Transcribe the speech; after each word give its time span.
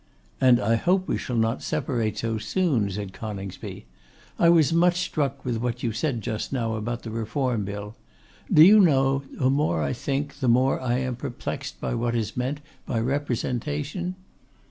'And 0.41 0.59
I 0.59 0.77
hope 0.77 1.07
we 1.07 1.15
shall 1.19 1.35
not 1.35 1.61
separate 1.61 2.17
so 2.17 2.39
soon,' 2.39 2.89
said 2.89 3.13
Coningsby; 3.13 3.85
'I 4.39 4.49
was 4.49 4.73
much 4.73 4.99
struck 5.01 5.45
with 5.45 5.57
what 5.57 5.83
you 5.83 5.91
said 5.93 6.21
just 6.21 6.51
now 6.51 6.73
about 6.73 7.03
the 7.03 7.11
Reform 7.11 7.65
Bill. 7.65 7.93
Do 8.51 8.63
you 8.63 8.79
know 8.79 9.19
that 9.19 9.37
the 9.39 9.49
more 9.51 9.83
I 9.83 9.93
think 9.93 10.39
the 10.39 10.47
more 10.47 10.79
I 10.81 10.97
am 10.97 11.15
perplexed 11.15 11.79
by 11.79 11.93
what 11.93 12.15
is 12.15 12.35
meant 12.35 12.61
by 12.87 12.99
Representation? 12.99 14.15